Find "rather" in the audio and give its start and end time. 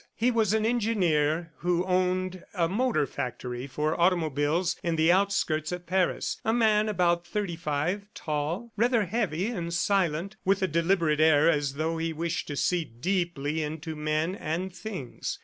8.75-9.05